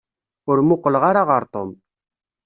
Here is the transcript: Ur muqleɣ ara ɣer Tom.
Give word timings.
Ur 0.49 0.57
muqleɣ 0.67 1.03
ara 1.09 1.21
ɣer 1.29 1.43
Tom. 1.53 1.69